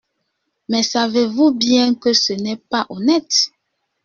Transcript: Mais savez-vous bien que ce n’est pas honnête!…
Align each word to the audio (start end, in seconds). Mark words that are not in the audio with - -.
Mais 0.67 0.81
savez-vous 0.81 1.51
bien 1.53 1.93
que 1.93 2.11
ce 2.11 2.33
n’est 2.33 2.57
pas 2.57 2.87
honnête!… 2.89 3.51